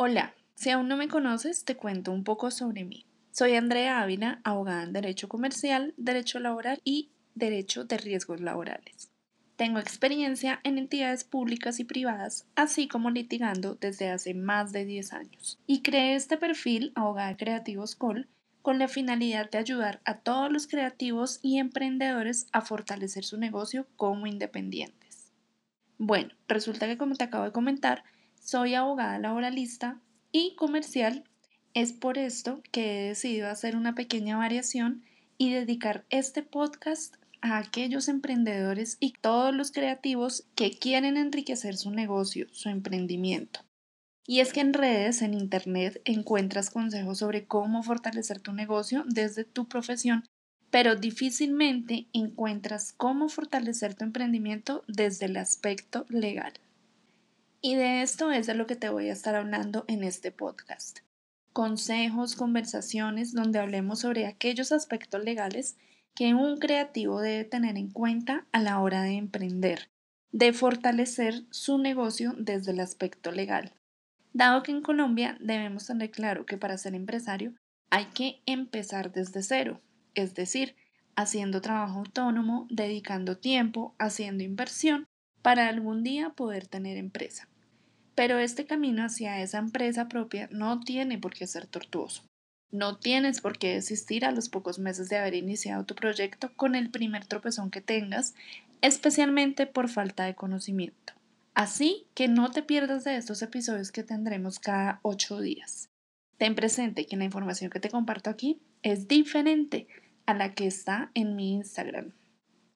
[0.00, 3.04] Hola, si aún no me conoces, te cuento un poco sobre mí.
[3.32, 9.10] Soy Andrea Ávila, abogada en Derecho Comercial, Derecho Laboral y Derecho de Riesgos Laborales.
[9.56, 15.12] Tengo experiencia en entidades públicas y privadas, así como litigando desde hace más de 10
[15.14, 15.58] años.
[15.66, 18.28] Y creé este perfil Abogada Creativos Col
[18.62, 23.88] con la finalidad de ayudar a todos los creativos y emprendedores a fortalecer su negocio
[23.96, 25.32] como independientes.
[25.98, 28.04] Bueno, resulta que como te acabo de comentar,
[28.42, 30.00] soy abogada laboralista
[30.32, 31.24] y comercial.
[31.74, 35.04] Es por esto que he decidido hacer una pequeña variación
[35.36, 41.90] y dedicar este podcast a aquellos emprendedores y todos los creativos que quieren enriquecer su
[41.90, 43.60] negocio, su emprendimiento.
[44.26, 49.44] Y es que en redes, en Internet, encuentras consejos sobre cómo fortalecer tu negocio desde
[49.44, 50.24] tu profesión,
[50.70, 56.52] pero difícilmente encuentras cómo fortalecer tu emprendimiento desde el aspecto legal.
[57.60, 61.00] Y de esto es de lo que te voy a estar hablando en este podcast.
[61.52, 65.76] Consejos, conversaciones donde hablemos sobre aquellos aspectos legales
[66.14, 69.90] que un creativo debe tener en cuenta a la hora de emprender,
[70.30, 73.72] de fortalecer su negocio desde el aspecto legal.
[74.32, 77.54] Dado que en Colombia debemos tener claro que para ser empresario
[77.90, 79.80] hay que empezar desde cero,
[80.14, 80.76] es decir,
[81.16, 85.08] haciendo trabajo autónomo, dedicando tiempo, haciendo inversión
[85.48, 87.48] para algún día poder tener empresa.
[88.14, 92.22] Pero este camino hacia esa empresa propia no tiene por qué ser tortuoso.
[92.70, 96.74] No tienes por qué desistir a los pocos meses de haber iniciado tu proyecto con
[96.74, 98.34] el primer tropezón que tengas,
[98.82, 101.14] especialmente por falta de conocimiento.
[101.54, 105.88] Así que no te pierdas de estos episodios que tendremos cada ocho días.
[106.36, 109.86] Ten presente que la información que te comparto aquí es diferente
[110.26, 112.12] a la que está en mi Instagram.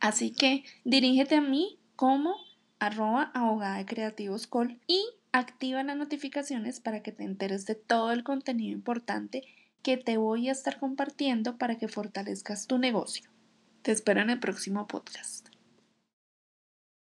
[0.00, 2.34] Así que dirígete a mí como
[2.78, 8.12] arroba abogada de creativos col y activa las notificaciones para que te enteres de todo
[8.12, 9.44] el contenido importante
[9.82, 13.30] que te voy a estar compartiendo para que fortalezcas tu negocio.
[13.82, 15.45] Te espero en el próximo podcast.